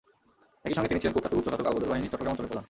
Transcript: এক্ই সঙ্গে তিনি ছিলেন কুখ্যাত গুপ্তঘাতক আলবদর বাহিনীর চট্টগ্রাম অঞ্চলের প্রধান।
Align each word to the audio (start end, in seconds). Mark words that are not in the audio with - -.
এক্ই 0.65 0.75
সঙ্গে 0.75 0.89
তিনি 0.91 1.01
ছিলেন 1.01 1.15
কুখ্যাত 1.15 1.33
গুপ্তঘাতক 1.37 1.67
আলবদর 1.69 1.89
বাহিনীর 1.91 2.09
চট্টগ্রাম 2.11 2.31
অঞ্চলের 2.31 2.49
প্রধান। 2.49 2.59